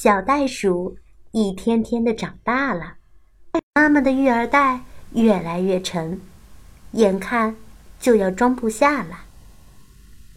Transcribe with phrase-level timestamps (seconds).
[0.00, 0.96] 小袋鼠
[1.32, 2.98] 一天天的长大了，
[3.74, 6.20] 妈妈的育儿袋越来越沉，
[6.92, 7.56] 眼看
[7.98, 9.24] 就要装不下了。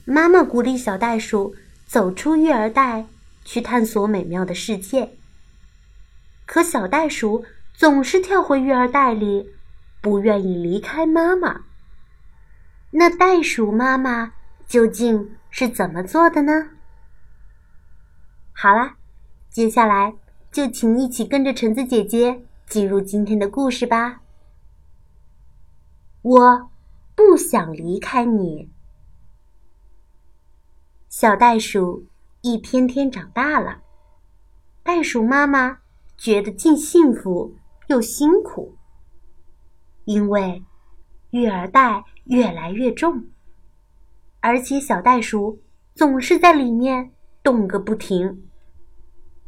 [0.03, 1.55] 妈妈鼓励小袋鼠
[1.85, 3.05] 走出育儿袋，
[3.45, 5.11] 去探索美妙的世界。
[6.47, 9.51] 可小袋鼠总是跳回育儿袋里，
[10.01, 11.65] 不愿意离开妈妈。
[12.89, 14.33] 那袋鼠妈妈
[14.67, 16.69] 究竟是怎么做的呢？
[18.53, 18.95] 好啦，
[19.51, 20.15] 接下来
[20.51, 24.21] 就请一起跟着橙子姐姐进入今天的故事吧。
[26.21, 26.71] 我
[27.13, 28.71] 不想离开你。
[31.09, 32.05] 小袋鼠
[32.41, 33.83] 一天天长大了，
[34.81, 35.79] 袋鼠妈妈
[36.17, 37.53] 觉得既幸福
[37.87, 38.77] 又辛苦，
[40.05, 40.63] 因为
[41.29, 42.05] 育儿袋。
[42.25, 43.25] 越来越重，
[44.39, 45.59] 而且小袋鼠
[45.95, 47.11] 总是在里面
[47.43, 48.50] 动个不停。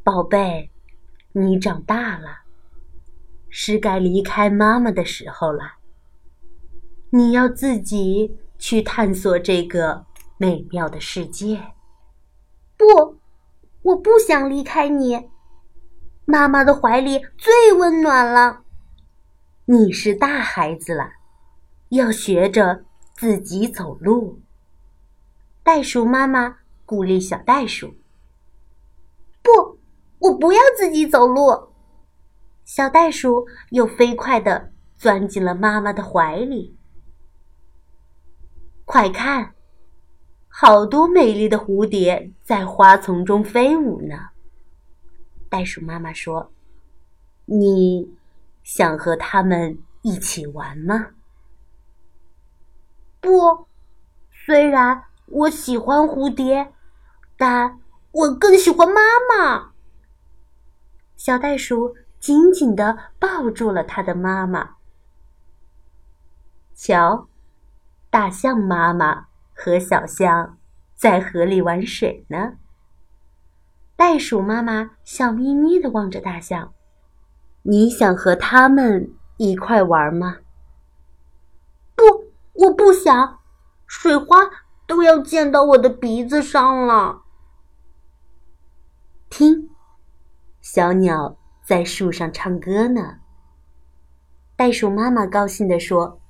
[0.04, 0.70] 宝贝，
[1.32, 2.40] 你长大了，
[3.48, 5.76] 是该离开妈妈的时候了。
[7.12, 10.06] 你要自己去探索这个
[10.38, 11.72] 美妙的世界。
[12.76, 13.18] 不，
[13.84, 15.30] 我不想离开你，
[16.26, 18.64] 妈妈的怀里最温暖了。
[19.66, 21.12] 你是大孩子了。
[21.90, 24.42] 要学着自己走路。
[25.64, 27.96] 袋鼠妈妈鼓励小袋鼠：“，
[30.24, 31.70] 我不要自己走路。”
[32.66, 36.78] 小袋鼠又飞快地钻进了妈妈的怀里。
[38.86, 39.54] 快看，
[40.48, 44.16] 好多美丽的蝴蝶在花丛中飞舞呢。
[45.50, 46.52] 袋鼠妈妈说
[47.46, 48.14] ：“你
[48.64, 51.08] 想和它们一起玩吗？”
[53.20, 53.68] 不，
[54.32, 56.74] 虽然我喜欢蝴蝶，
[57.38, 57.80] 但
[58.12, 59.73] 我更喜欢妈妈。
[61.24, 64.72] 小袋鼠紧紧的抱住了它的妈妈。
[66.76, 67.30] 瞧，
[68.10, 70.58] 大象妈妈和小象
[70.94, 72.56] 在河里玩水呢。
[73.96, 76.74] 袋鼠妈妈笑眯眯的望着大象
[77.64, 80.40] ：“你想和他们一块玩吗？”
[81.96, 82.04] 不
[82.66, 83.40] 我不想，
[83.88, 84.50] 水花
[84.86, 87.22] 都要溅到我的鼻子上了。
[89.30, 89.70] 听，
[90.64, 93.20] 小鸟在树上唱歌呢。
[94.56, 96.22] 袋鼠妈妈高兴地说：“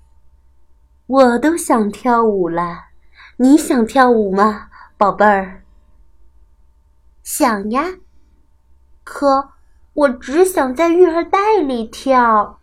[1.06, 2.88] 我都想跳舞了，
[3.38, 5.64] 你想跳舞吗，宝贝儿？”
[7.22, 8.00] 想呀，
[9.04, 9.52] 可
[9.94, 12.60] 我只想在育儿袋里跳。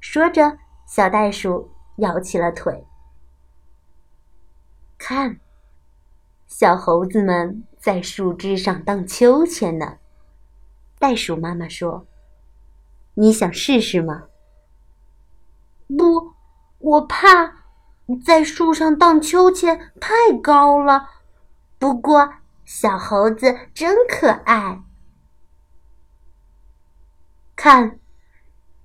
[0.00, 1.70] 说着，小袋鼠。
[1.96, 2.86] 摇起了腿，
[4.98, 5.40] 看，
[6.46, 9.96] 小猴子们在树枝上荡秋千呢。
[10.98, 12.06] 袋鼠妈妈说
[13.14, 14.24] ：“你想试试吗
[15.96, 16.32] ？”“不，
[16.78, 17.64] 我怕
[18.24, 21.10] 在树上荡秋千太高了。”
[21.78, 22.34] 不过，
[22.64, 24.82] 小猴子真可爱。
[27.54, 27.98] 看，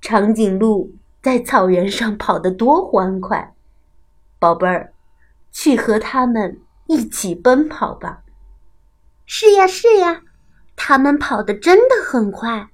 [0.01, 0.95] 长颈鹿。
[1.21, 3.53] 在草原上跑得多欢快，
[4.39, 4.91] 宝贝儿，
[5.51, 8.23] 去和他们一起奔跑吧。
[9.27, 10.23] 是呀，是呀，
[10.91, 12.69] 他们跑得真的很快。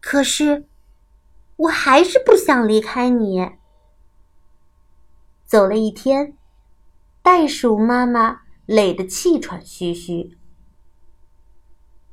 [0.00, 0.66] 可是，
[1.54, 3.52] 我还是不想离开你。
[5.44, 6.36] 走了一天，
[7.22, 10.36] 袋鼠妈妈累得气喘吁吁，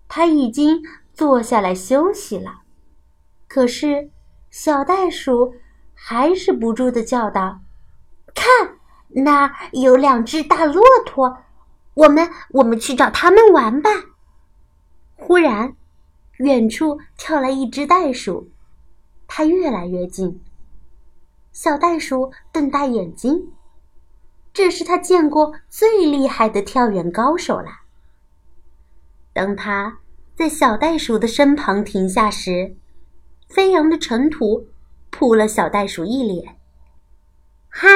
[0.07, 0.84] 它已经
[1.16, 2.61] 坐下来休息了。
[3.47, 4.11] 可是。
[4.51, 5.56] 小袋鼠
[5.94, 7.61] 还是不住的叫道
[8.35, 8.78] ：“看，
[9.23, 11.38] 那有两只大骆驼，
[11.94, 13.90] 我们我们去找他们玩吧。”
[15.24, 15.76] 忽然，
[16.38, 18.50] 远处跳来一只袋鼠，
[19.28, 20.42] 它越来越近。
[21.52, 23.52] 小袋鼠瞪大眼睛，
[24.52, 27.82] 这是他见过最厉害的跳远高手了。
[29.32, 30.00] 当他
[30.36, 32.76] 在小袋鼠的身旁停下时，
[33.47, 34.67] 飞扬的尘土
[35.12, 36.58] 扑了小袋鼠一脸。
[37.70, 37.88] “嗨，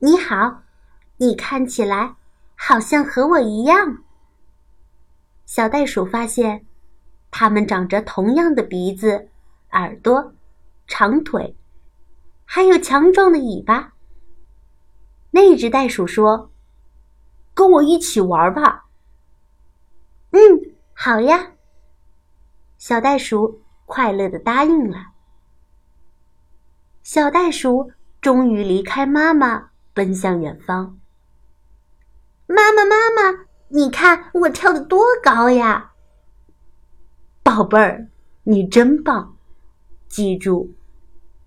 [0.00, 0.62] 你好，
[1.16, 2.16] 你看起来
[2.54, 4.04] 好像和我一样。”
[5.54, 6.64] 小袋鼠发现，
[7.30, 9.28] 它们长着同样的鼻子、
[9.72, 10.32] 耳朵、
[10.86, 11.54] 长腿，
[12.46, 13.92] 还有强壮的尾巴。
[15.30, 16.50] 那只袋鼠说
[17.52, 18.86] ：“跟我一起玩吧。
[20.32, 20.40] ”“嗯，
[20.94, 21.52] 好呀。”
[22.78, 23.60] 小袋鼠。
[23.84, 25.08] 快乐的答应了。
[27.02, 30.98] 小袋鼠终于离开妈妈，奔向远方。
[32.46, 35.92] 妈妈，妈妈，你看我跳的多高呀！
[37.42, 38.08] 宝贝儿，
[38.42, 39.34] 你真棒！
[40.08, 40.74] 记住，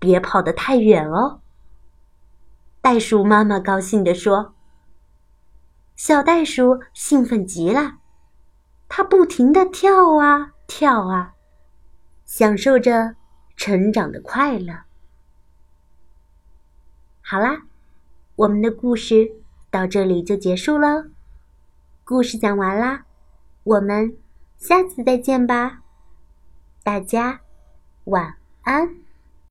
[0.00, 1.40] 别跑得太远哦。”
[2.82, 4.54] 袋鼠妈妈高兴地说。
[5.94, 7.98] 小袋鼠兴奋极了，
[8.88, 11.34] 它不停地跳啊跳啊，
[12.24, 13.14] 享受着
[13.56, 14.80] 成长的快乐。
[17.22, 17.62] 好啦，
[18.34, 19.30] 我们的故事
[19.70, 21.06] 到这里就结束了。
[22.08, 23.04] 故事讲完啦，
[23.64, 24.16] 我们
[24.56, 25.82] 下次再见吧。
[26.84, 27.40] 大家
[28.04, 29.05] 晚安。